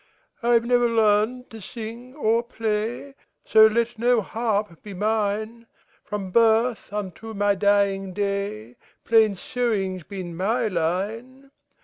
[0.41, 3.13] I 've never learned to sing or play,
[3.45, 5.67] So let no harp be mine;
[6.03, 11.51] From birth unto my dying day, Plain sewing 's been my line.